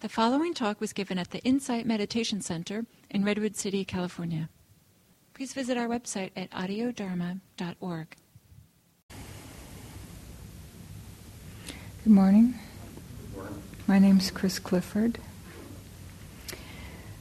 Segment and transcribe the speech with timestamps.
[0.00, 4.48] The following talk was given at the Insight Meditation Center in Redwood City, California.
[5.34, 8.16] Please visit our website at audiodharma.org.
[12.02, 12.54] Good morning.
[13.86, 15.18] My name's Chris Clifford.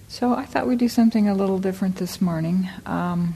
[0.08, 2.70] So I thought we'd do something a little different this morning.
[2.86, 3.36] Um,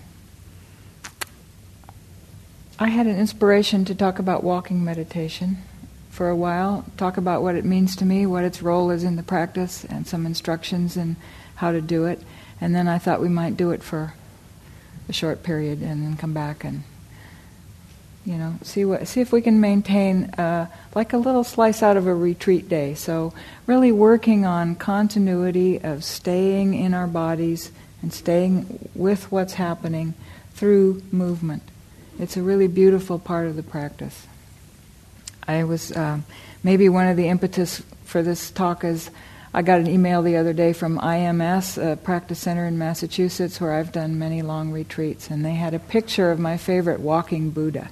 [2.79, 5.57] I had an inspiration to talk about walking meditation
[6.13, 9.15] for a while, talk about what it means to me, what its role is in
[9.15, 11.15] the practice, and some instructions and
[11.55, 12.21] how to do it.
[12.61, 14.13] And then I thought we might do it for
[15.09, 16.83] a short period and then come back and
[18.25, 21.97] you know see what see if we can maintain uh, like a little slice out
[21.97, 22.93] of a retreat day.
[22.93, 23.33] So
[23.65, 27.71] really working on continuity of staying in our bodies
[28.03, 30.13] and staying with what's happening
[30.53, 31.63] through movement.
[32.19, 34.27] It's a really beautiful part of the practice.
[35.47, 36.19] I was uh,
[36.63, 39.09] maybe one of the impetus for this talk is
[39.53, 43.73] I got an email the other day from IMS, a practice center in Massachusetts, where
[43.73, 47.89] I've done many long retreats, and they had a picture of my favorite walking Buddha.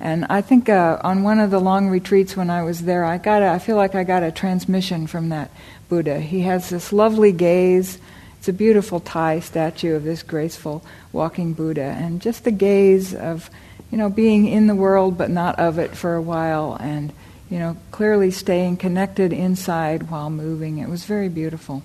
[0.00, 3.18] And I think uh, on one of the long retreats when I was there, I
[3.18, 5.52] got a, I feel like I got a transmission from that
[5.88, 6.20] Buddha.
[6.20, 7.98] He has this lovely gaze.
[8.38, 13.50] It's a beautiful Thai statue of this graceful walking Buddha, and just the gaze of
[13.90, 17.12] you know, being in the world but not of it for a while and,
[17.50, 20.78] you know, clearly staying connected inside while moving.
[20.78, 21.82] It was very beautiful.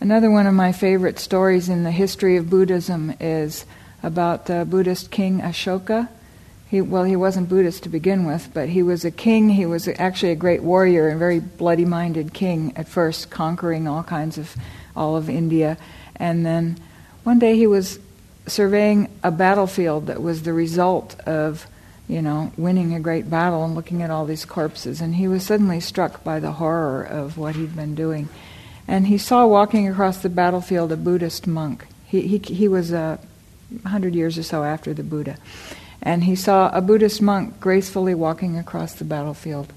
[0.00, 3.64] Another one of my favorite stories in the history of Buddhism is
[4.02, 6.08] about the Buddhist king Ashoka.
[6.68, 9.50] He, well, he wasn't Buddhist to begin with, but he was a king.
[9.50, 14.02] He was actually a great warrior and very bloody minded king at first, conquering all
[14.02, 14.56] kinds of
[14.96, 15.78] all of India.
[16.16, 16.78] And then
[17.22, 18.00] one day he was
[18.46, 21.66] surveying a battlefield that was the result of,
[22.08, 25.00] you know, winning a great battle and looking at all these corpses.
[25.00, 28.28] And he was suddenly struck by the horror of what he'd been doing.
[28.88, 31.86] And he saw walking across the battlefield a Buddhist monk.
[32.06, 33.20] He, he, he was a
[33.84, 35.36] uh, hundred years or so after the Buddha.
[36.02, 39.72] And he saw a Buddhist monk gracefully walking across the battlefield.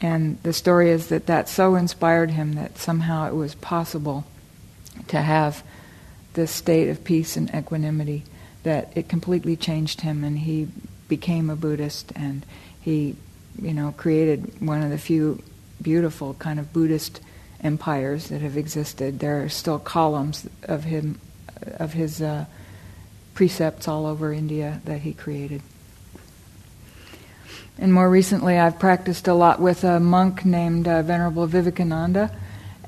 [0.00, 4.24] And the story is that that so inspired him that somehow it was possible
[5.08, 5.64] to have
[6.34, 8.24] this state of peace and equanimity
[8.62, 10.68] that it completely changed him and he
[11.08, 12.44] became a Buddhist and
[12.80, 13.16] he,
[13.60, 15.42] you know, created one of the few
[15.80, 17.20] beautiful kind of Buddhist
[17.60, 19.18] empires that have existed.
[19.18, 21.20] There are still columns of him,
[21.62, 22.46] of his uh,
[23.34, 25.62] precepts all over India that he created.
[27.78, 32.36] And more recently, I've practiced a lot with a monk named uh, Venerable Vivekananda,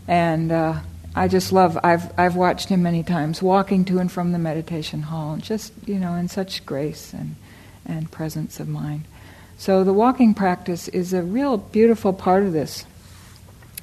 [0.09, 0.81] and uh,
[1.15, 1.76] I just love.
[1.82, 5.98] I've I've watched him many times walking to and from the meditation hall, just you
[5.98, 7.34] know, in such grace and
[7.84, 9.04] and presence of mind.
[9.59, 12.84] So the walking practice is a real beautiful part of this.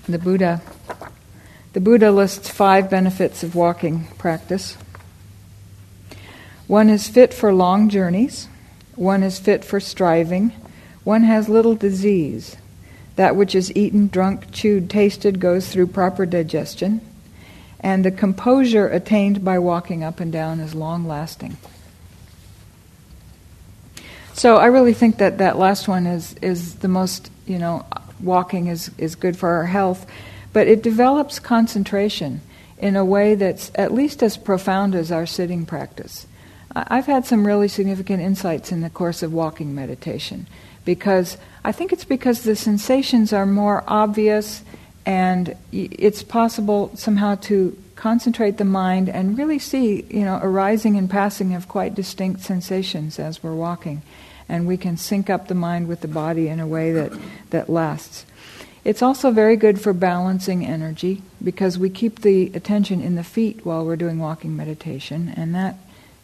[0.08, 0.62] The Buddha,
[1.74, 4.78] the Buddha lists five benefits of walking practice.
[6.66, 8.48] One is fit for long journeys.
[8.96, 10.54] One is fit for striving.
[11.04, 12.56] One has little disease.
[13.18, 17.02] That which is eaten, drunk, chewed, tasted goes through proper digestion
[17.88, 21.56] and the composure attained by walking up and down is long lasting.
[24.34, 27.86] So I really think that that last one is, is the most, you know,
[28.20, 30.06] walking is, is good for our health,
[30.52, 32.42] but it develops concentration
[32.78, 36.28] in a way that's at least as profound as our sitting practice.
[36.76, 40.46] I've had some really significant insights in the course of walking meditation
[40.84, 44.66] because I think it's because the sensations are more obvious
[45.08, 51.10] and it's possible somehow to concentrate the mind and really see, you know, arising and
[51.10, 54.02] passing of quite distinct sensations as we're walking.
[54.50, 57.14] And we can sync up the mind with the body in a way that,
[57.52, 58.26] that lasts.
[58.84, 63.66] It's also very good for balancing energy because we keep the attention in the feet
[63.66, 65.78] while we're doing walking meditation, and that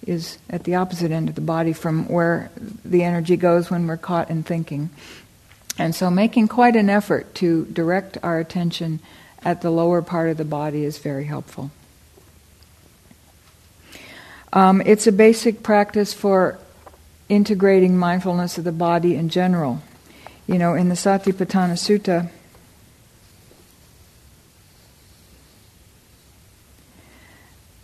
[0.05, 2.51] is at the opposite end of the body from where
[2.83, 4.89] the energy goes when we're caught in thinking.
[5.77, 8.99] And so, making quite an effort to direct our attention
[9.43, 11.71] at the lower part of the body is very helpful.
[14.51, 16.59] Um, it's a basic practice for
[17.27, 19.81] integrating mindfulness of the body in general.
[20.45, 22.29] You know, in the Satipatthana Sutta,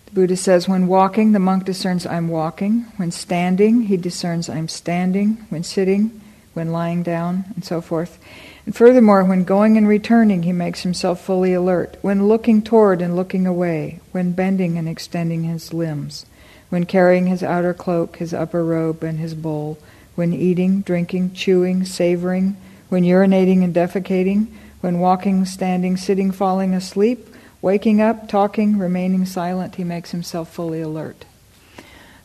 [0.05, 2.81] the Buddha says, when walking, the monk discerns I'm walking.
[2.97, 5.45] When standing, he discerns I'm standing.
[5.49, 6.18] When sitting,
[6.53, 8.17] when lying down, and so forth.
[8.65, 11.97] And furthermore, when going and returning, he makes himself fully alert.
[12.01, 16.25] When looking toward and looking away, when bending and extending his limbs,
[16.69, 19.77] when carrying his outer cloak, his upper robe, and his bowl,
[20.15, 22.57] when eating, drinking, chewing, savoring,
[22.89, 24.47] when urinating and defecating,
[24.81, 27.27] when walking, standing, sitting, falling asleep,
[27.61, 31.25] waking up, talking, remaining silent, he makes himself fully alert.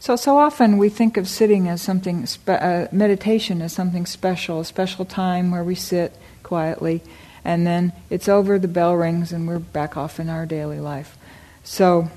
[0.05, 4.61] So, so often we think of sitting as something, spe- uh, meditation as something special,
[4.61, 6.13] a special time where we sit
[6.43, 7.01] quietly,
[7.43, 11.17] and then it's over, the bell rings, and we're back off in our daily life.
[11.63, 12.11] So,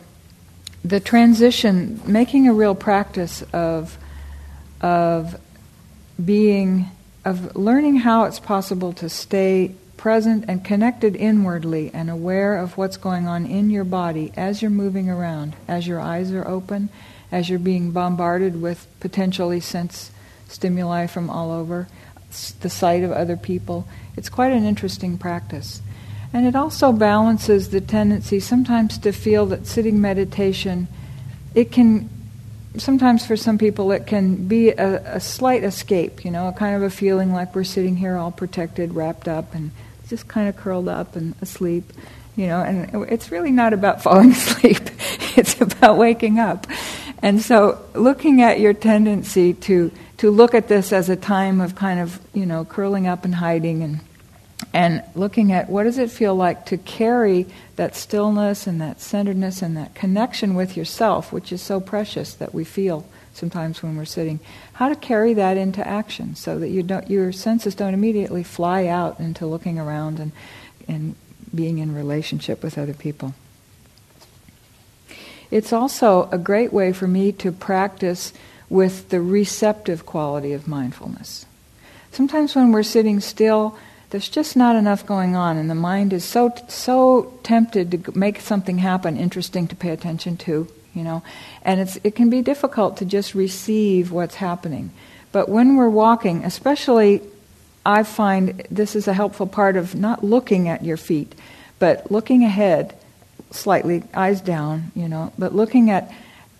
[0.84, 3.98] the transition, making a real practice of,
[4.82, 5.40] of
[6.24, 6.88] being,
[7.24, 12.98] of learning how it's possible to stay present and connected inwardly and aware of what's
[12.98, 16.90] going on in your body as you're moving around, as your eyes are open,
[17.32, 20.12] as you're being bombarded with potentially sense
[20.48, 21.88] stimuli from all over,
[22.62, 23.88] the sight of other people.
[24.16, 25.82] It's quite an interesting practice.
[26.34, 30.88] And it also balances the tendency sometimes to feel that sitting meditation,
[31.56, 32.10] it can,
[32.78, 36.76] sometimes for some people, it can be a, a slight escape, you know, a kind
[36.76, 39.72] of a feeling like we're sitting here all protected, wrapped up, and
[40.10, 41.92] just kind of curled up and asleep,
[42.36, 44.82] you know, and it's really not about falling asleep,
[45.38, 46.68] it's about waking up.
[47.22, 51.76] And so looking at your tendency to, to look at this as a time of
[51.76, 54.00] kind of, you know, curling up and hiding and
[54.74, 59.62] and looking at what does it feel like to carry that stillness and that centeredness
[59.62, 64.06] and that connection with yourself, which is so precious that we feel sometimes when we're
[64.06, 64.40] sitting,
[64.74, 68.88] how to carry that into action so that you don't, your senses don't immediately fly
[68.88, 70.32] out into looking around and,
[70.88, 71.16] and
[71.54, 73.34] being in relationship with other people.
[75.52, 78.34] It's also a great way for me to practice
[78.70, 81.46] with the receptive quality of mindfulness.
[82.12, 83.78] Sometimes when we're sitting still,
[84.10, 88.40] there's just not enough going on, and the mind is so so tempted to make
[88.40, 91.24] something happen interesting to pay attention to, you know,
[91.62, 94.92] and it's it can be difficult to just receive what's happening.
[95.32, 97.22] But when we're walking, especially,
[97.86, 101.36] I find this is a helpful part of not looking at your feet,
[101.80, 102.96] but looking ahead,
[103.52, 106.12] slightly, eyes down, you know, but looking at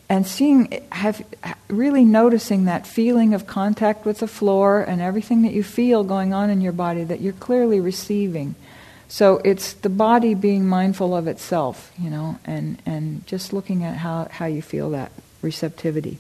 [0.10, 1.26] and seeing have
[1.68, 6.34] really noticing that feeling of contact with the floor and everything that you feel going
[6.34, 8.56] on in your body that you're clearly receiving.
[9.10, 13.98] So it's the body being mindful of itself you know and and just looking at
[13.98, 15.12] how how you feel that
[15.42, 16.20] receptivity.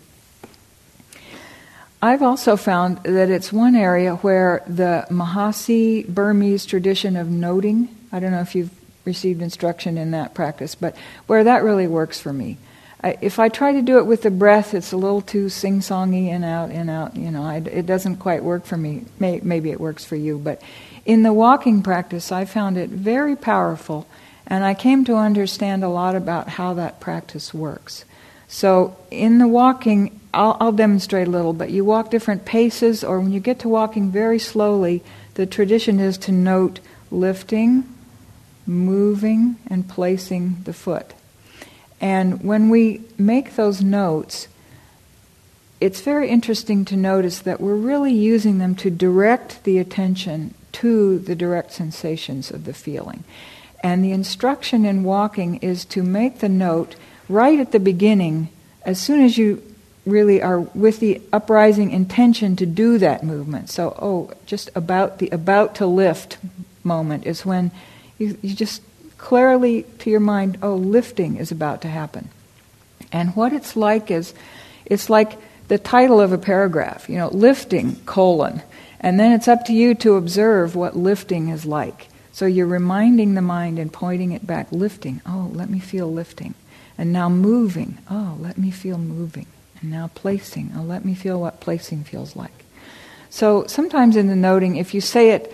[2.02, 8.20] I've also found that it's one area where the Mahasi Burmese tradition of noting, I
[8.20, 8.70] don't know if you've
[9.08, 10.96] received instruction in that practice, but
[11.26, 12.58] where that really works for me
[13.04, 16.28] I, if I try to do it with the breath, it's a little too sing-songy
[16.28, 17.16] in out in out.
[17.16, 19.06] You know, I, it doesn't quite work for me.
[19.20, 20.62] May, maybe it works for you, but
[21.06, 24.08] in the walking practice, I found it very powerful,
[24.48, 28.04] and I came to understand a lot about how that practice works.
[28.48, 31.54] So in the walking, I'll, I'll demonstrate a little.
[31.54, 35.04] But you walk different paces, or when you get to walking very slowly,
[35.36, 36.80] the tradition is to note
[37.12, 37.84] lifting,
[38.68, 41.14] moving, and placing the foot.
[42.00, 44.48] And when we make those notes,
[45.80, 51.20] it's very interesting to notice that we're really using them to direct the attention to
[51.20, 53.24] the direct sensations of the feeling.
[53.84, 56.96] And the instruction in walking is to make the note
[57.30, 58.50] right at the beginning,
[58.84, 59.62] as soon as you
[60.06, 63.70] really are with the uprising intention to do that movement.
[63.70, 66.38] So, oh, just about the about to lift
[66.84, 67.72] moment is when
[68.18, 68.82] you, you just
[69.18, 72.30] clearly to your mind, oh, lifting is about to happen.
[73.12, 74.34] And what it's like is,
[74.86, 75.38] it's like
[75.68, 78.62] the title of a paragraph, you know, lifting, colon.
[79.00, 82.08] And then it's up to you to observe what lifting is like.
[82.32, 86.54] So you're reminding the mind and pointing it back, lifting, oh, let me feel lifting.
[86.98, 89.48] And now moving, oh, let me feel moving.
[89.82, 92.66] And now placing, oh, let me feel what placing feels like.
[93.30, 95.54] So sometimes in the noting, if you say it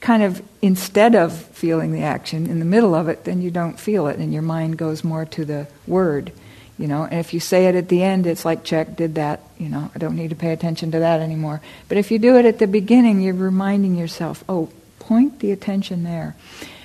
[0.00, 3.78] kind of instead of feeling the action in the middle of it, then you don't
[3.78, 6.32] feel it, and your mind goes more to the word.
[6.78, 9.40] You know, and if you say it at the end, it's like, check, did that.
[9.58, 11.62] You know, I don't need to pay attention to that anymore.
[11.88, 16.04] But if you do it at the beginning, you're reminding yourself, oh, point the attention
[16.04, 16.36] there.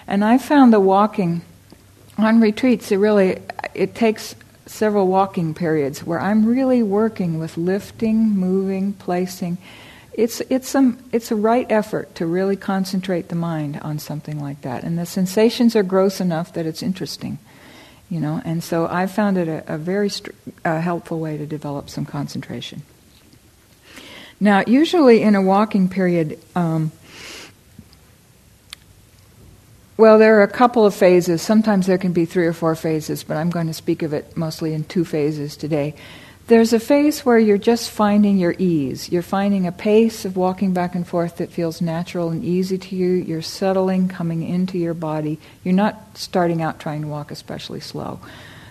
[0.07, 1.41] And I found the walking
[2.17, 3.41] on retreats, it really,
[3.73, 9.57] it takes several walking periods where I'm really working with lifting, moving, placing
[10.13, 14.61] it's it's a it's a right effort to really concentrate the mind on something like
[14.61, 17.39] that, and the sensations are gross enough that it's interesting,
[18.09, 18.41] you know.
[18.43, 20.11] And so I found it a, a very
[20.65, 22.83] a helpful way to develop some concentration.
[24.39, 26.39] Now, usually in a walking period.
[26.55, 26.91] Um,
[29.97, 31.43] well, there are a couple of phases.
[31.43, 34.35] Sometimes there can be three or four phases, but I'm going to speak of it
[34.35, 35.93] mostly in two phases today
[36.51, 39.09] there's a phase where you're just finding your ease.
[39.09, 42.93] You're finding a pace of walking back and forth that feels natural and easy to
[42.93, 43.07] you.
[43.07, 45.39] You're settling, coming into your body.
[45.63, 48.19] You're not starting out trying to walk especially slow.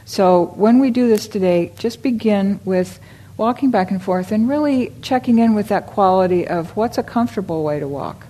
[0.04, 3.00] So when we do this today, just begin with
[3.38, 7.64] walking back and forth and really checking in with that quality of what's a comfortable
[7.64, 8.26] way to walk.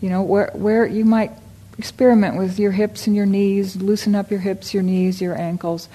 [0.00, 1.30] You know, where, where you might
[1.78, 5.88] experiment with your hips and your knees, loosen up your hips, your knees, your ankles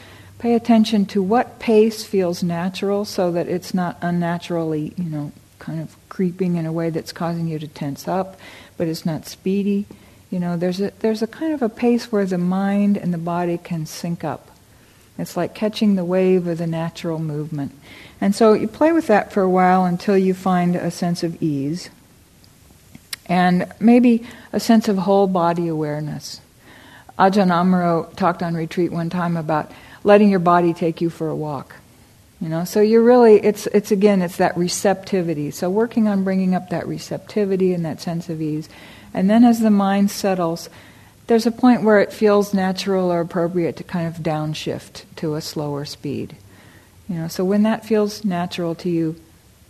[0.46, 5.82] Pay attention to what pace feels natural so that it's not unnaturally, you know, kind
[5.82, 8.40] of creeping in a way that's causing you to tense up,
[8.78, 9.88] but it's not speedy.
[10.30, 13.18] You know, there's a, there's a kind of a pace where the mind and the
[13.18, 14.52] body can sync up.
[15.18, 17.72] It's like catching the wave of the natural movement.
[18.22, 21.42] And so you play with that for a while until you find a sense of
[21.42, 21.90] ease
[23.26, 26.40] and maybe a sense of whole body awareness.
[27.18, 29.72] Ajahn Amaro talked on retreat one time about
[30.06, 31.76] letting your body take you for a walk.
[32.40, 35.52] You know, so you're really it's it's again it's that receptivity.
[35.52, 38.70] So working on bringing up that receptivity and that sense of ease.
[39.14, 40.70] And then as the mind settles,
[41.28, 45.42] there's a point where it feels natural or appropriate to kind of downshift to a
[45.42, 46.36] slower speed.
[47.10, 49.16] You know, so when that feels natural to you,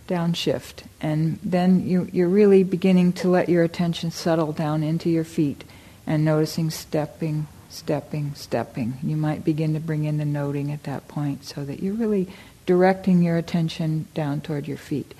[0.08, 0.84] downshift.
[1.00, 5.64] And then you, you're really beginning to let your attention settle down into your feet
[6.06, 8.98] and noticing stepping, stepping, stepping.
[9.02, 12.28] You might begin to bring in the noting at that point so that you're really
[12.66, 15.14] directing your attention down toward your feet.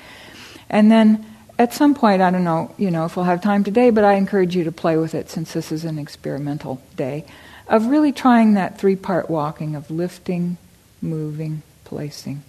[0.68, 1.24] And then
[1.58, 4.14] at some point, I don't know, you know, if we'll have time today, but I
[4.14, 7.24] encourage you to play with it since this is an experimental day,
[7.68, 10.58] of really trying that three-part walking of lifting,
[11.00, 12.42] moving, placing.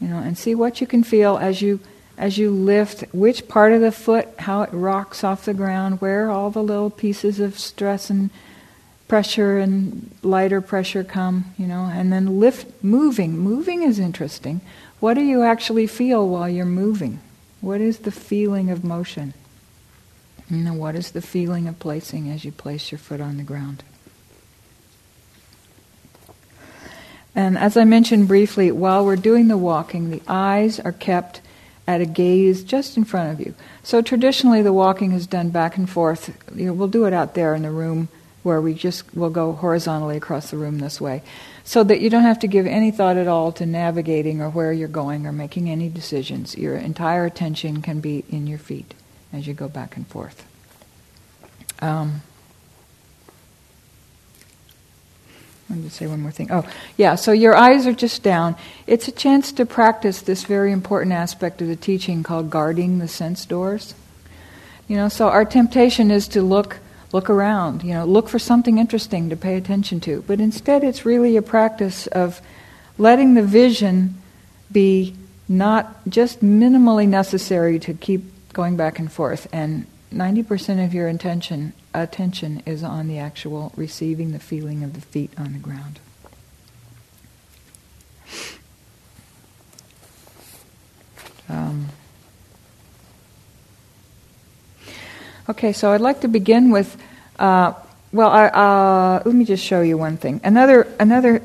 [0.00, 1.80] You know, and see what you can feel as you
[2.18, 6.30] as you lift, which part of the foot, how it rocks off the ground, where
[6.30, 8.30] all the little pieces of stress and
[9.08, 13.38] pressure and lighter pressure come, you know, and then lift, moving.
[13.38, 14.60] Moving is interesting.
[15.00, 17.20] What do you actually feel while you're moving?
[17.60, 19.34] What is the feeling of motion?
[20.50, 23.42] You know, what is the feeling of placing as you place your foot on the
[23.42, 23.82] ground?
[27.34, 31.42] And as I mentioned briefly, while we're doing the walking, the eyes are kept
[31.86, 33.54] at a gaze just in front of you.
[33.82, 36.34] So traditionally, the walking is done back and forth.
[36.54, 38.08] You know, we'll do it out there in the room
[38.46, 41.20] where we just will go horizontally across the room this way,
[41.64, 44.72] so that you don't have to give any thought at all to navigating or where
[44.72, 46.56] you're going or making any decisions.
[46.56, 48.94] Your entire attention can be in your feet
[49.32, 50.46] as you go back and forth.
[51.82, 52.22] Um,
[55.68, 56.52] Let me say one more thing.
[56.52, 56.64] Oh,
[56.96, 58.54] yeah, so your eyes are just down.
[58.86, 63.08] It's a chance to practice this very important aspect of the teaching called guarding the
[63.08, 63.92] sense doors.
[64.86, 66.78] You know, so our temptation is to look
[67.12, 70.22] look around, you know, look for something interesting to pay attention to.
[70.26, 72.40] But instead, it's really a practice of
[72.98, 74.20] letting the vision
[74.72, 75.14] be
[75.48, 78.22] not just minimally necessary to keep
[78.52, 79.46] going back and forth.
[79.52, 85.00] And 90% of your intention, attention is on the actual receiving the feeling of the
[85.00, 86.00] feet on the ground.
[91.48, 91.88] Um,
[95.48, 96.96] Okay, so I'd like to begin with,
[97.38, 97.72] uh,
[98.10, 100.40] well, uh, let me just show you one thing.
[100.42, 101.40] Another, another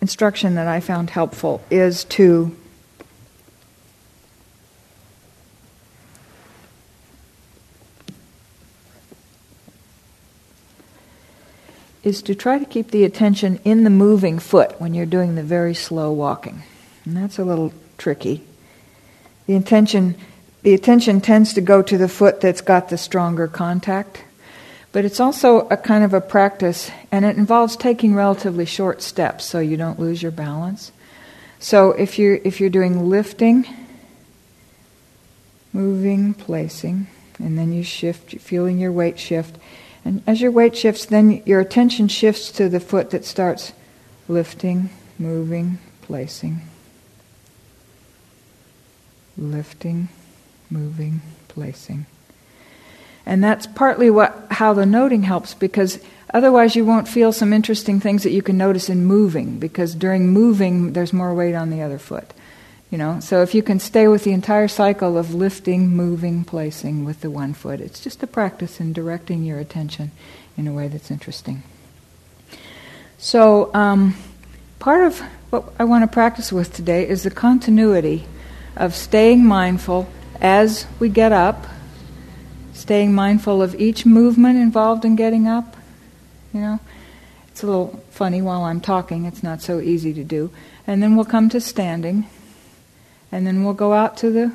[0.00, 2.56] instruction that I found helpful is to
[12.02, 15.42] is to try to keep the attention in the moving foot when you're doing the
[15.44, 16.64] very slow walking.
[17.04, 18.42] And that's a little tricky.
[19.46, 20.16] The intention
[20.62, 24.24] the attention tends to go to the foot that's got the stronger contact.
[24.92, 29.44] But it's also a kind of a practice, and it involves taking relatively short steps
[29.44, 30.92] so you don't lose your balance.
[31.58, 33.66] So if you're, if you're doing lifting,
[35.72, 37.06] moving, placing,
[37.38, 39.56] and then you shift, feeling your weight shift.
[40.04, 43.72] And as your weight shifts, then your attention shifts to the foot that starts
[44.28, 46.60] lifting, moving, placing,
[49.38, 50.08] lifting,
[50.72, 52.06] moving, placing.
[53.24, 56.00] And that's partly what how the noting helps because
[56.34, 60.28] otherwise you won't feel some interesting things that you can notice in moving because during
[60.28, 62.32] moving there's more weight on the other foot.
[62.90, 67.06] You know, so if you can stay with the entire cycle of lifting, moving, placing
[67.06, 70.10] with the one foot, it's just a practice in directing your attention
[70.58, 71.62] in a way that's interesting.
[73.16, 74.14] So, um,
[74.78, 78.26] part of what I want to practice with today is the continuity
[78.76, 80.06] of staying mindful
[80.42, 81.66] as we get up,
[82.74, 85.76] staying mindful of each movement involved in getting up.
[86.52, 86.80] You know,
[87.48, 90.50] it's a little funny while I'm talking, it's not so easy to do.
[90.86, 92.26] And then we'll come to standing.
[93.30, 94.52] And then we'll go out to the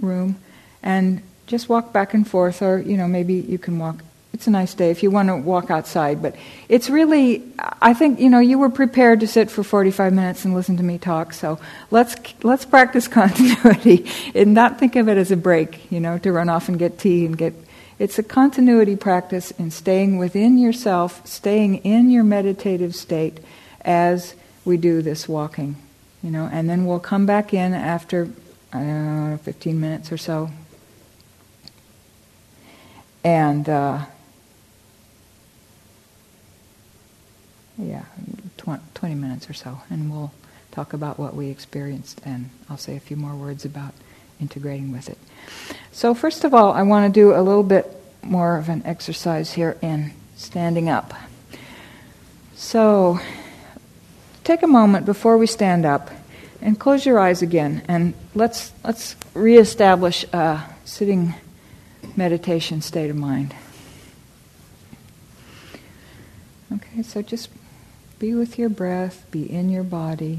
[0.00, 0.36] room
[0.82, 4.04] and just walk back and forth, or, you know, maybe you can walk.
[4.34, 6.34] It's a nice day if you want to walk outside, but
[6.68, 7.44] it's really,
[7.80, 10.82] I think, you know, you were prepared to sit for 45 minutes and listen to
[10.82, 11.60] me talk, so
[11.92, 16.32] let's, let's practice continuity and not think of it as a break, you know, to
[16.32, 17.54] run off and get tea and get.
[18.00, 23.38] It's a continuity practice in staying within yourself, staying in your meditative state
[23.82, 25.76] as we do this walking,
[26.24, 28.28] you know, and then we'll come back in after,
[28.72, 30.50] I don't know, 15 minutes or so,
[33.22, 34.06] and uh,
[37.78, 38.04] yeah,
[38.56, 40.32] 20 minutes or so, and we'll
[40.70, 43.94] talk about what we experienced, and I'll say a few more words about
[44.40, 45.18] integrating with it.
[45.92, 47.86] So, first of all, I want to do a little bit
[48.22, 51.14] more of an exercise here in standing up.
[52.54, 53.20] So,
[54.42, 56.10] take a moment before we stand up
[56.60, 61.34] and close your eyes again, and let's let's reestablish a sitting
[62.16, 63.54] meditation state of mind.
[66.72, 67.50] Okay, so just
[68.24, 70.38] be with your breath, be in your body.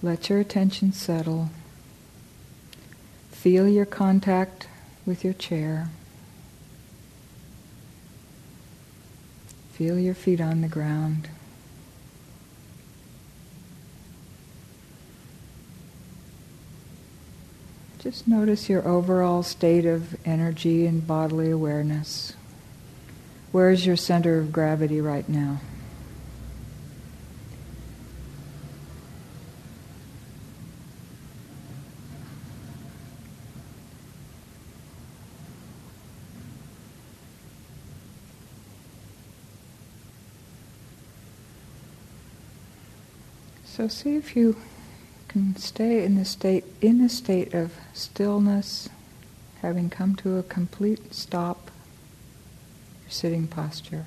[0.00, 1.50] Let your attention settle.
[3.32, 4.68] Feel your contact
[5.04, 5.88] with your chair.
[9.72, 11.30] Feel your feet on the ground.
[17.98, 22.34] Just notice your overall state of energy and bodily awareness.
[23.50, 25.60] Where is your center of gravity right now?
[43.84, 44.56] So see if you
[45.28, 48.88] can stay in the state in a state of stillness,
[49.60, 51.70] having come to a complete stop,
[53.02, 54.06] your sitting posture.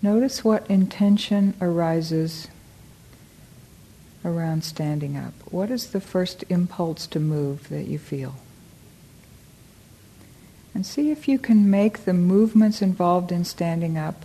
[0.00, 2.48] Notice what intention arises
[4.24, 5.34] around standing up.
[5.50, 8.36] What is the first impulse to move that you feel?
[10.74, 14.24] And see if you can make the movements involved in standing up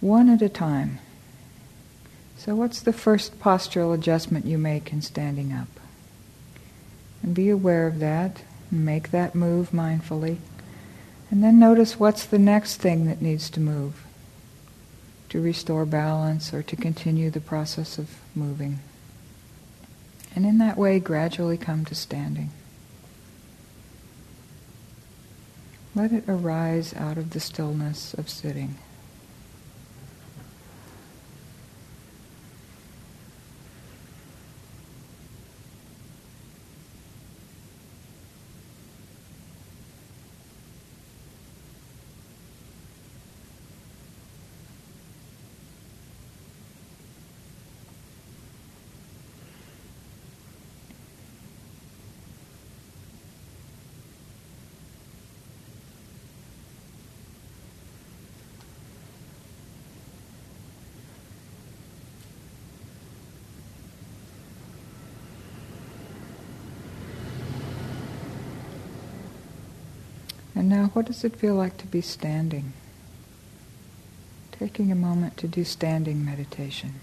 [0.00, 1.00] one at a time.
[2.38, 5.68] So, what's the first postural adjustment you make in standing up?
[7.20, 10.36] And be aware of that, and make that move mindfully.
[11.32, 14.04] And then notice what's the next thing that needs to move
[15.30, 18.78] to restore balance or to continue the process of moving.
[20.34, 22.50] And in that way, gradually come to standing.
[25.94, 28.76] Let it arise out of the stillness of sitting.
[70.58, 72.72] And now, what does it feel like to be standing?
[74.50, 76.94] Taking a moment to do standing meditation.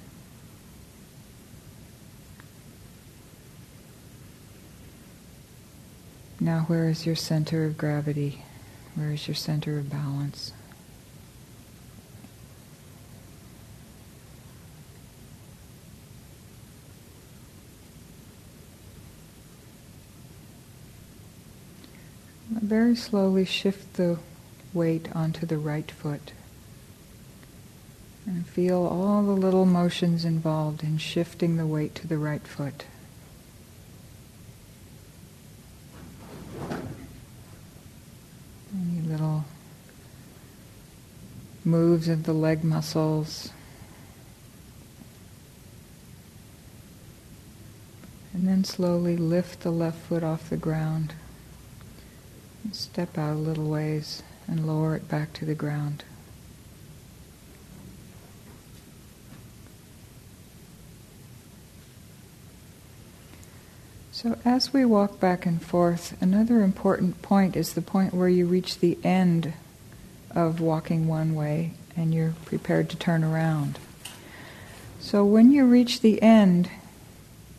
[6.38, 8.44] Now, where is your center of gravity?
[8.94, 10.52] Where is your center of balance?
[22.66, 24.18] Very slowly shift the
[24.74, 26.32] weight onto the right foot.
[28.26, 32.86] And feel all the little motions involved in shifting the weight to the right foot.
[38.74, 39.46] Any little
[41.64, 43.52] moves of the leg muscles.
[48.34, 51.14] And then slowly lift the left foot off the ground.
[52.72, 56.04] Step out a little ways and lower it back to the ground.
[64.12, 68.46] So, as we walk back and forth, another important point is the point where you
[68.46, 69.54] reach the end
[70.32, 73.78] of walking one way and you're prepared to turn around.
[75.00, 76.70] So, when you reach the end,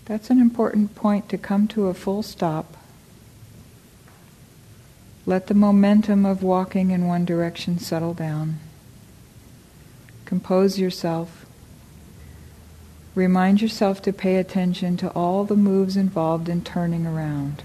[0.07, 2.76] That's an important point to come to a full stop.
[5.29, 8.61] Let the momentum of walking in one direction settle down.
[10.25, 11.45] Compose yourself.
[13.17, 17.65] Remind yourself to pay attention to all the moves involved in turning around.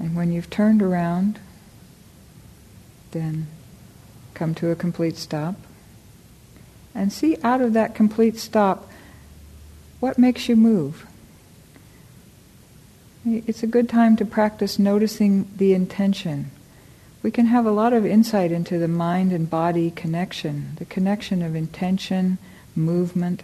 [0.00, 1.38] And when you've turned around,
[3.12, 3.46] then
[4.34, 5.54] come to a complete stop.
[6.96, 8.90] And see out of that complete stop
[10.00, 11.06] what makes you move.
[13.24, 16.50] It's a good time to practice noticing the intention.
[17.22, 21.42] We can have a lot of insight into the mind and body connection, the connection
[21.42, 22.38] of intention,
[22.74, 23.42] movement.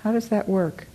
[0.00, 0.86] How does that work?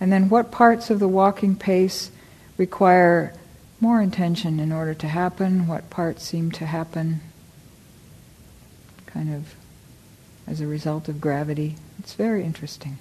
[0.00, 2.12] And then what parts of the walking pace
[2.56, 3.34] require
[3.80, 5.66] more intention in order to happen?
[5.66, 7.22] What parts seem to happen
[9.06, 9.56] kind of
[10.46, 11.74] as a result of gravity?
[11.98, 12.98] It's very interesting.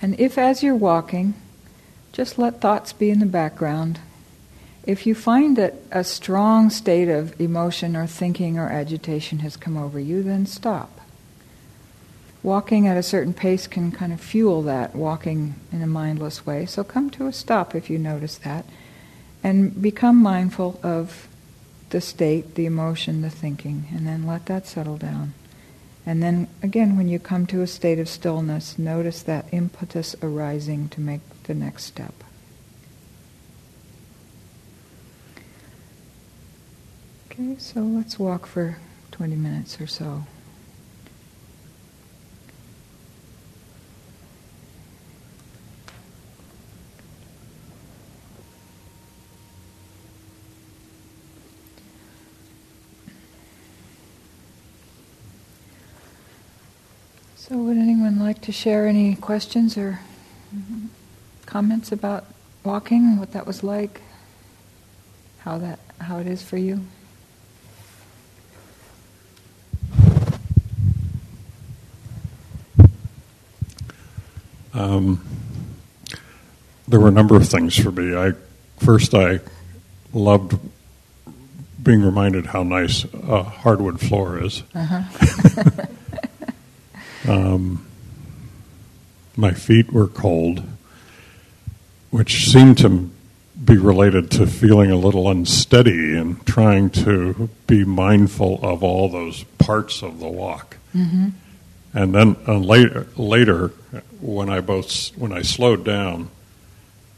[0.00, 1.34] And if as you're walking,
[2.16, 4.00] just let thoughts be in the background.
[4.84, 9.76] If you find that a strong state of emotion or thinking or agitation has come
[9.76, 10.98] over you, then stop.
[12.42, 16.64] Walking at a certain pace can kind of fuel that, walking in a mindless way.
[16.64, 18.64] So come to a stop if you notice that,
[19.44, 21.28] and become mindful of
[21.90, 25.34] the state, the emotion, the thinking, and then let that settle down.
[26.06, 30.88] And then again, when you come to a state of stillness, notice that impetus arising
[30.90, 32.12] to make the next step.
[37.30, 38.78] Okay, so let's walk for
[39.12, 40.24] 20 minutes or so.
[57.36, 60.00] So, would anyone like to share any questions or
[61.46, 62.26] comments about
[62.64, 64.02] walking, what that was like,
[65.38, 66.82] how that how it is for you?
[74.74, 75.24] Um,
[76.86, 78.14] there were a number of things for me.
[78.14, 78.32] I
[78.78, 79.40] first I
[80.12, 80.58] loved
[81.82, 84.62] being reminded how nice a hardwood floor is.
[84.74, 85.86] Uh-huh.
[87.28, 87.86] um,
[89.36, 90.62] my feet were cold,
[92.16, 93.10] which seemed to
[93.62, 99.44] be related to feeling a little unsteady and trying to be mindful of all those
[99.58, 100.78] parts of the walk.
[100.94, 101.28] Mm-hmm.
[101.92, 103.68] And then uh, later, later,
[104.22, 106.30] when I both when I slowed down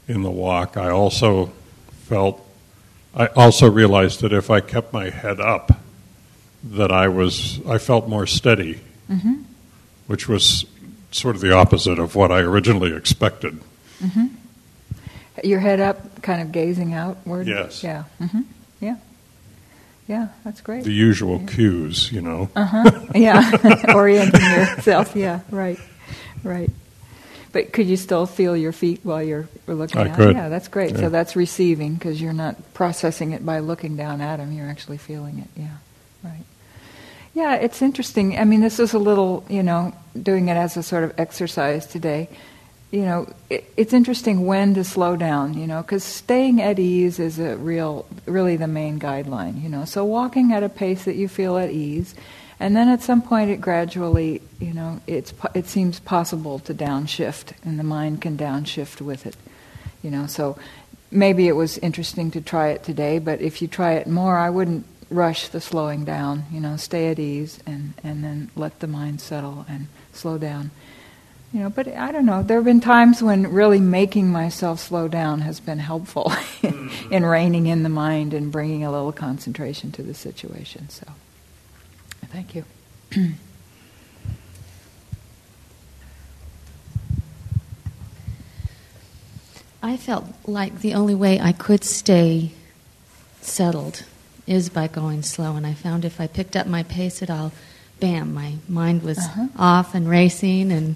[0.09, 1.53] in the walk, I also
[2.07, 2.45] felt
[3.15, 5.79] I also realized that if I kept my head up,
[6.61, 9.43] that I was I felt more steady, mm-hmm.
[10.07, 10.65] which was
[11.11, 13.61] sort of the opposite of what I originally expected.
[14.01, 14.35] Mm-hmm.
[15.43, 17.47] Your head up, kind of gazing outward.
[17.47, 17.83] Yes.
[17.83, 18.03] Yeah.
[18.19, 18.41] Mm-hmm.
[18.79, 18.95] Yeah.
[20.09, 20.85] Yeah, that's great.
[20.85, 21.45] The usual yeah.
[21.45, 22.49] cues, you know.
[22.55, 22.91] Uh huh.
[23.13, 25.15] Yeah, orienting yourself.
[25.15, 25.79] Yeah, right,
[26.43, 26.71] right.
[27.51, 30.35] But could you still feel your feet while you're looking I at could.
[30.35, 30.93] Yeah, that's great.
[30.93, 31.01] Yeah.
[31.01, 34.51] So that's receiving because you're not processing it by looking down at them.
[34.51, 35.61] You're actually feeling it.
[35.61, 35.77] Yeah,
[36.23, 36.43] right.
[37.35, 38.37] Yeah, it's interesting.
[38.39, 41.85] I mean, this is a little, you know, doing it as a sort of exercise
[41.85, 42.29] today.
[42.91, 47.19] You know, it, it's interesting when to slow down, you know, because staying at ease
[47.19, 49.85] is a real, really the main guideline, you know.
[49.85, 52.15] So walking at a pace that you feel at ease,
[52.59, 57.53] and then at some point it gradually, you know, it's, it seems possible to downshift,
[57.63, 59.35] and the mind can downshift with it,
[60.01, 60.25] you know.
[60.25, 60.57] So
[61.11, 64.49] maybe it was interesting to try it today, but if you try it more, I
[64.49, 68.87] wouldn't rush the slowing down, you know, stay at ease and, and then let the
[68.87, 70.71] mind settle and slow down.
[71.51, 72.43] You know, but I don't know.
[72.43, 77.11] There have been times when really making myself slow down has been helpful mm-hmm.
[77.11, 80.89] in reining in the mind and bringing a little concentration to the situation.
[80.89, 81.07] So,
[82.27, 82.65] thank you.
[89.81, 92.51] I felt like the only way I could stay
[93.41, 94.03] settled
[94.45, 97.51] is by going slow, and I found if I picked up my pace at all,
[97.99, 99.47] bam, my mind was uh-huh.
[99.57, 100.95] off and racing, and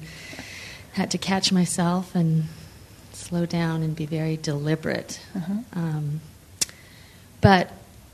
[0.93, 2.45] had to catch myself and
[3.12, 5.19] slow down and be very deliberate.
[5.36, 5.53] Uh-huh.
[5.73, 6.21] Um,
[7.41, 7.71] but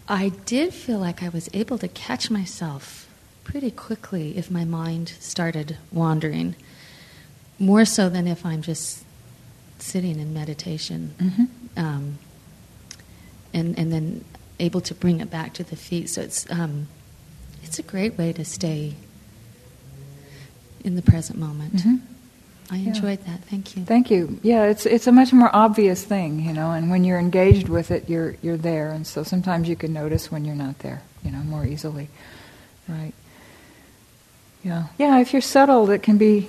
[0.07, 3.07] I did feel like I was able to catch myself
[3.43, 6.55] pretty quickly if my mind started wandering,
[7.57, 9.03] more so than if I'm just
[9.77, 11.13] sitting in meditation.
[11.17, 11.45] Mm-hmm.
[11.77, 12.17] Um,
[13.53, 14.25] and, and then
[14.59, 16.09] able to bring it back to the feet.
[16.09, 16.87] So it's um,
[17.63, 18.95] It's a great way to stay
[20.83, 21.75] in the present moment.
[21.75, 21.95] Mm-hmm.
[22.71, 22.87] I Yeah.
[22.89, 23.43] enjoyed that.
[23.49, 23.83] Thank you.
[23.83, 24.39] Thank you.
[24.43, 27.89] Yeah, it's it's a much more obvious thing, you know, and when you're engaged with
[27.91, 31.31] it, you're you're there, and so sometimes you can notice when you're not there, you
[31.31, 32.09] know, more easily.
[32.87, 33.13] Right.
[34.63, 34.83] Yeah.
[34.97, 36.47] Yeah, if you're settled, it can be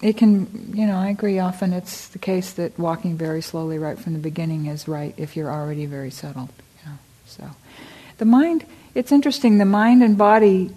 [0.00, 3.98] it can, you know, I agree often it's the case that walking very slowly right
[3.98, 6.50] from the beginning is right if you're already very settled,
[6.84, 6.98] you know.
[7.26, 7.50] So
[8.18, 10.70] the mind, it's interesting, the mind and body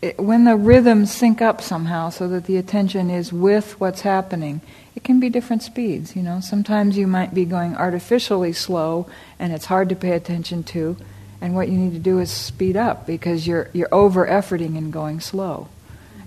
[0.00, 4.60] it, when the rhythms sync up somehow so that the attention is with what's happening,
[4.94, 6.14] it can be different speeds.
[6.14, 9.08] You know, sometimes you might be going artificially slow,
[9.38, 10.96] and it's hard to pay attention to.
[11.40, 14.92] And what you need to do is speed up because you're you're over efforting and
[14.92, 15.68] going slow.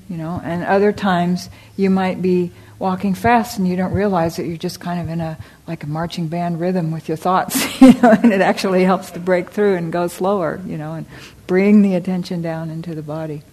[0.09, 4.45] You know, and other times you might be walking fast and you don't realize that
[4.45, 7.61] you're just kind of in a like a marching band rhythm with your thoughts.
[7.81, 10.61] You know, and it actually helps to break through and go slower.
[10.65, 11.05] You know, and
[11.47, 13.43] bring the attention down into the body.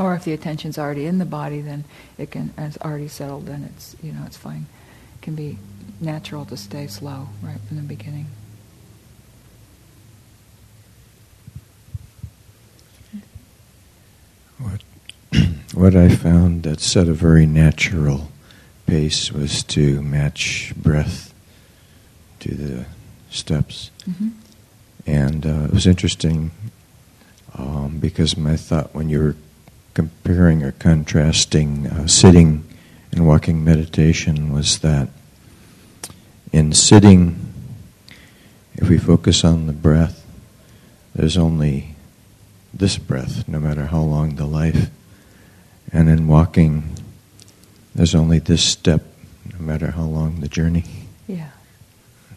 [0.00, 1.84] Or if the attention's already in the body, then
[2.16, 4.64] it can, and it's already settled, then it's, you know, it's fine.
[5.16, 5.58] It can be
[6.00, 8.28] natural to stay slow right from the beginning.
[14.58, 14.82] What,
[15.74, 18.32] what I found that set a very natural
[18.86, 21.34] pace was to match breath
[22.38, 22.86] to the
[23.28, 23.90] steps.
[24.08, 24.28] Mm-hmm.
[25.06, 26.52] And uh, it was interesting
[27.54, 29.36] um, because my thought when you were
[29.94, 32.64] comparing or contrasting uh, sitting
[33.12, 35.08] and walking meditation was that
[36.52, 37.52] in sitting,
[38.74, 40.26] if we focus on the breath,
[41.14, 41.94] there's only
[42.72, 44.90] this breath, no matter how long the life.
[45.92, 46.96] And in walking,
[47.94, 49.02] there's only this step,
[49.52, 50.84] no matter how long the journey.
[51.26, 51.50] Yeah.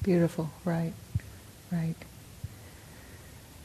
[0.01, 0.49] Beautiful.
[0.65, 0.93] Right.
[1.71, 1.95] Right.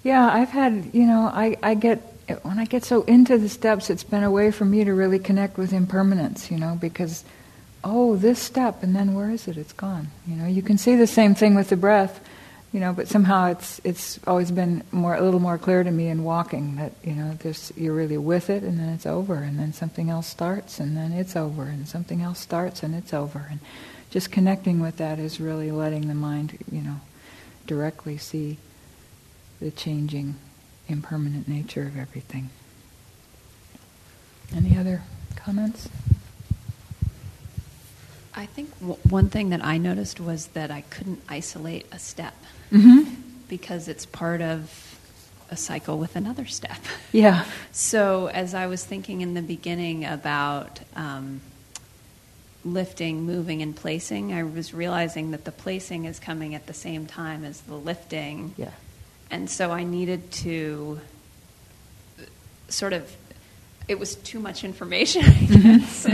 [0.04, 2.00] Yeah, I've had, you know, I, I get,
[2.42, 5.18] when I get so into the steps, it's been a way for me to really
[5.18, 7.24] connect with impermanence, you know, because,
[7.82, 9.56] oh, this step, and then where is it?
[9.56, 10.08] It's gone.
[10.26, 12.20] You know, you can see the same thing with the breath,
[12.72, 16.08] you know, but somehow it's it's always been more a little more clear to me
[16.08, 19.58] in walking that you know there's you're really with it, and then it's over, and
[19.58, 23.46] then something else starts, and then it's over, and something else starts, and it's over,
[23.50, 23.60] and
[24.10, 27.00] just connecting with that is really letting the mind, you know,
[27.66, 28.58] directly see
[29.60, 30.34] the changing,
[30.88, 32.50] impermanent nature of everything.
[34.54, 35.02] Any other
[35.36, 35.88] comments?
[38.34, 42.34] I think w- one thing that I noticed was that I couldn't isolate a step
[42.72, 43.14] Mm-hmm.
[43.48, 44.70] because it's part of
[45.50, 46.78] a cycle with another step.
[47.12, 47.46] Yeah.
[47.72, 51.40] So, as I was thinking in the beginning about um,
[52.66, 57.06] lifting, moving, and placing, I was realizing that the placing is coming at the same
[57.06, 58.52] time as the lifting.
[58.58, 58.72] Yeah.
[59.30, 61.00] And so I needed to
[62.68, 63.10] sort of,
[63.86, 66.06] it was too much information, I guess.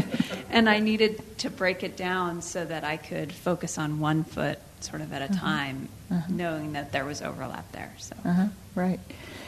[0.51, 4.59] and I needed to break it down so that I could focus on one foot
[4.81, 6.21] sort of at a time, Uh-huh.
[6.29, 7.93] knowing that there was overlap there.
[7.99, 8.15] So.
[8.25, 9.01] Uh-huh, right.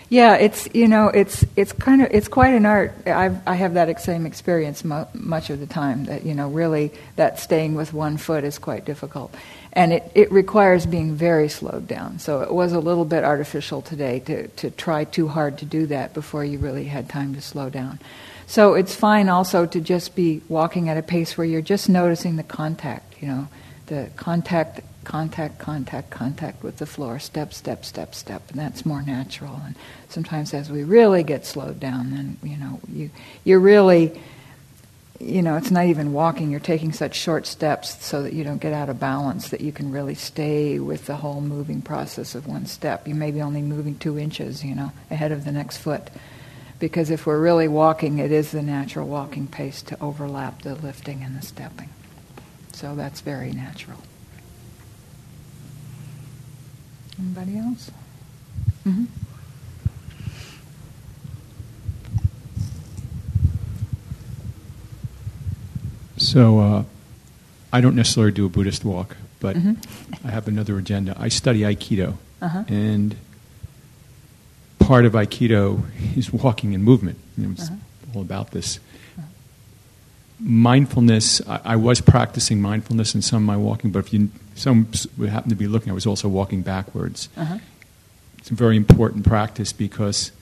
[0.08, 2.94] Yeah, it's you know it's it's kind of it's quite an art.
[3.06, 6.04] I I have that same experience mo- much of the time.
[6.04, 9.34] That you know really that staying with one foot is quite difficult,
[9.76, 12.18] and it, it requires being very slowed down.
[12.18, 15.86] So it was a little bit artificial today to to try too hard to do
[15.86, 18.00] that before you really had time to slow down.
[18.46, 22.36] So it's fine also to just be walking at a pace where you're just noticing
[22.36, 23.20] the contact.
[23.20, 23.48] You know,
[23.86, 29.02] the contact contact, contact, contact with the floor, step, step, step, step, and that's more
[29.02, 29.60] natural.
[29.64, 29.76] And
[30.08, 33.10] sometimes as we really get slowed down, then you know you
[33.44, 34.18] you're really
[35.20, 36.50] you know it's not even walking.
[36.50, 39.48] You're taking such short steps so that you don't get out of balance.
[39.48, 43.06] That you can really stay with the whole moving process of one step.
[43.06, 46.10] You may be only moving two inches, you know, ahead of the next foot.
[46.78, 51.22] Because if we're really walking, it is the natural walking pace to overlap the lifting
[51.22, 51.88] and the stepping.
[52.72, 54.02] So that's very natural.
[57.18, 57.90] Anybody else?
[58.86, 59.04] Mm-hmm.
[66.26, 66.82] So, uh,
[67.72, 69.76] I don't necessarily do a Buddhist walk, but Mhm.
[70.24, 71.14] I have another agenda.
[71.18, 72.64] I study Aikido, Uh-huh.
[72.68, 73.14] and
[74.80, 75.82] part of Aikido
[76.16, 77.18] is walking and movement.
[77.36, 77.76] You know, it's Uh-huh.
[78.14, 78.80] all about this.
[80.38, 81.40] Mindfulness.
[81.48, 85.28] I, I was practicing mindfulness in some of my walking, but if you some would
[85.30, 87.28] happen to be looking, I was also walking backwards.
[87.36, 87.58] Uh-huh.
[88.38, 90.32] It's a very important practice because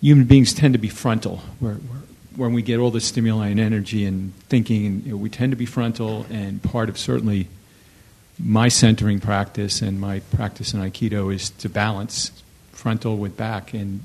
[0.00, 1.42] human beings tend to be frontal.
[1.60, 2.01] Where, where,
[2.36, 5.52] when we get all the stimuli and energy and thinking, and, you know, we tend
[5.52, 6.26] to be frontal.
[6.30, 7.48] And part of certainly
[8.38, 12.32] my centering practice and my practice in Aikido is to balance
[12.72, 14.00] frontal with back and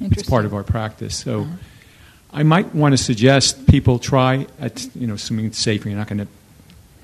[0.00, 1.16] it's part of our practice.
[1.16, 1.56] So uh-huh.
[2.32, 6.08] I might want to suggest people try, at, you know, assuming it's safe, you're not
[6.08, 6.28] going to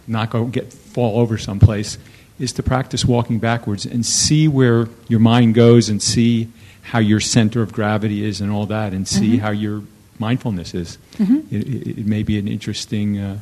[0.07, 1.97] not go get fall over someplace,
[2.39, 6.49] is to practice walking backwards and see where your mind goes and see
[6.83, 9.39] how your center of gravity is and all that, and see mm-hmm.
[9.39, 9.83] how your
[10.19, 10.99] mindfulness is.
[11.15, 11.55] Mm-hmm.
[11.55, 13.39] It, it, it, may be an interesting, uh,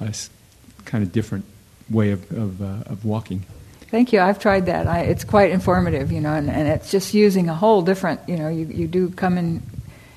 [0.00, 0.12] uh,
[0.84, 1.44] kind of different
[1.90, 3.44] way of, of, uh, of walking.
[3.92, 4.20] Thank you.
[4.20, 4.86] I've tried that.
[4.86, 8.36] I, it's quite informative, you know, and, and it's just using a whole different, you
[8.36, 9.62] know, you, you do come in,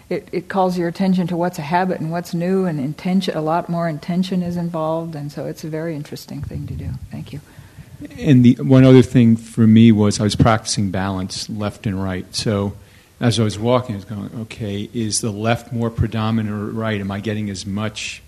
[0.09, 3.41] it, it calls your attention to what's a habit and what's new, and intention, a
[3.41, 6.89] lot more intention is involved, and so it's a very interesting thing to do.
[7.11, 7.41] Thank you.
[8.17, 12.33] And the one other thing for me was I was practicing balance left and right.
[12.33, 12.73] So
[13.19, 16.99] as I was walking, I was going, okay, is the left more predominant or right?
[16.99, 18.21] Am I getting as much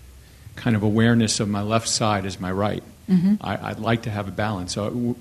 [0.56, 2.82] kind of awareness of my left side as my right?
[3.08, 3.34] Mm-hmm.
[3.40, 4.74] I, would like to have a balance.
[4.74, 5.14] So w-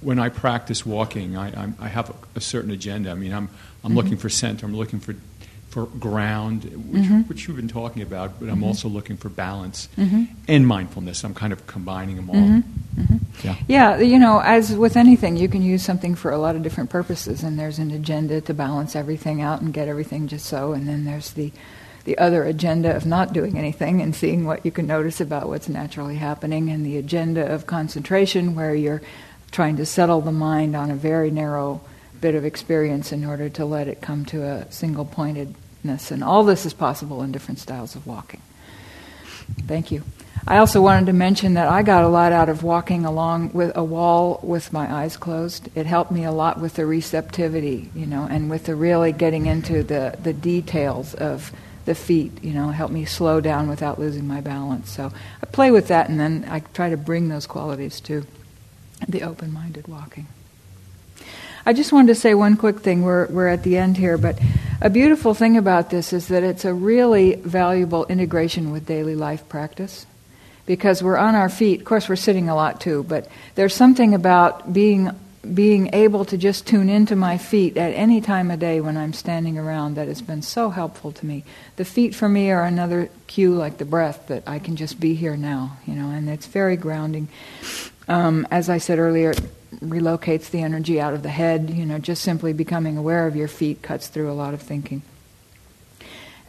[0.00, 3.10] when I practice walking, I, I have a, a, certain agenda.
[3.10, 3.48] I mean, I'm,
[3.82, 3.96] I'm mm-hmm.
[3.96, 5.14] looking for center, I'm looking for
[5.72, 7.20] for ground, which, mm-hmm.
[7.22, 8.64] which you've been talking about, but I'm mm-hmm.
[8.64, 10.24] also looking for balance mm-hmm.
[10.46, 11.24] and mindfulness.
[11.24, 12.62] I'm kind of combining them all.
[13.42, 13.56] Yeah.
[13.66, 16.90] yeah, you know, as with anything, you can use something for a lot of different
[16.90, 20.88] purposes, and there's an agenda to balance everything out and get everything just so, and
[20.88, 21.52] then there's the
[22.04, 25.68] the other agenda of not doing anything and seeing what you can notice about what's
[25.68, 29.02] naturally happening, and the agenda of concentration, where you're
[29.50, 31.80] trying to settle the mind on a very narrow
[32.20, 36.10] bit of experience in order to let it come to a single pointedness.
[36.10, 38.40] and all this is possible in different styles of walking.
[39.66, 40.02] Thank you.
[40.46, 43.76] I also wanted to mention that I got a lot out of walking along with
[43.76, 45.68] a wall with my eyes closed.
[45.76, 49.46] It helped me a lot with the receptivity, you know, and with the really getting
[49.46, 51.52] into the, the details of
[51.84, 54.90] the feet, you know, helped me slow down without losing my balance.
[54.90, 58.26] So I play with that and then I try to bring those qualities to
[59.08, 60.26] the open minded walking.
[61.64, 63.02] I just wanted to say one quick thing.
[63.02, 64.40] We're, we're at the end here, but
[64.80, 69.48] a beautiful thing about this is that it's a really valuable integration with daily life
[69.48, 70.06] practice
[70.66, 71.80] because we're on our feet.
[71.80, 75.10] Of course, we're sitting a lot too, but there's something about being
[75.54, 79.12] being able to just tune into my feet at any time of day when I'm
[79.12, 81.42] standing around that has been so helpful to me.
[81.74, 85.14] The feet for me are another cue like the breath that I can just be
[85.14, 87.26] here now, you know, and it's very grounding.
[88.06, 89.40] Um, as I said earlier, it
[89.80, 91.70] relocates the energy out of the head.
[91.70, 95.02] You know, just simply becoming aware of your feet cuts through a lot of thinking.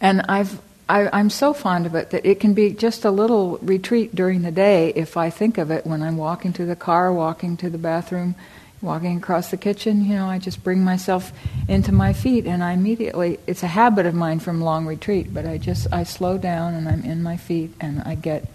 [0.01, 3.57] And I've I, am so fond of it that it can be just a little
[3.59, 7.11] retreat during the day if I think of it when I'm walking to the car,
[7.13, 8.35] walking to the bathroom,
[8.81, 10.03] walking across the kitchen.
[10.05, 11.31] You know, I just bring myself
[11.67, 13.39] into my feet, and I immediately.
[13.47, 16.87] It's a habit of mine from long retreat, but I just I slow down and
[16.89, 18.45] I'm in my feet, and I get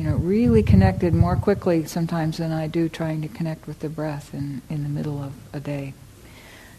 [0.00, 3.90] you know, really connected more quickly sometimes than I do trying to connect with the
[3.90, 5.92] breath in, in the middle of a day.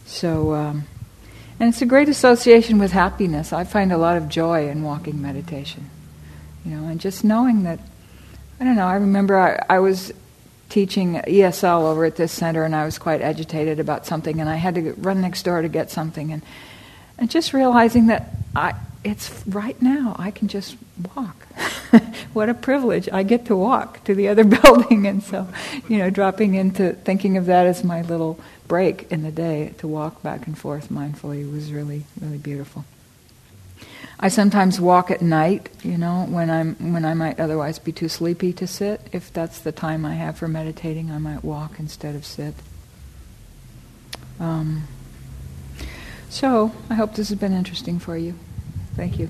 [0.08, 0.88] So, um,
[1.62, 3.54] and it's a great association with happiness.
[3.54, 5.91] I find a lot of joy in walking meditation,
[6.65, 7.80] you know, and just knowing that,
[8.60, 10.12] I don't know, I remember I, I was
[10.69, 14.56] teaching ESL over at this center and I was quite agitated about something and I
[14.56, 16.41] had to run next door to get something and,
[17.19, 20.15] and just realizing that I, it's right now.
[20.17, 20.78] I can just
[21.15, 21.45] walk.
[22.34, 23.08] what a privilege.
[23.13, 25.06] I get to walk to the other building.
[25.06, 25.47] And so,
[25.88, 28.39] you know, dropping into thinking of that as my little
[28.72, 32.86] break in the day to walk back and forth mindfully was really, really beautiful.
[34.18, 38.08] I sometimes walk at night, you know, when I'm when I might otherwise be too
[38.08, 39.02] sleepy to sit.
[39.12, 42.56] If that's the time I have for meditating, I might walk instead of sit.
[44.40, 44.88] Um,
[46.30, 48.36] so I hope this has been interesting for you.
[48.96, 49.28] Thank you.